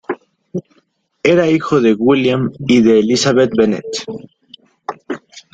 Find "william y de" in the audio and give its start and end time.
1.93-3.01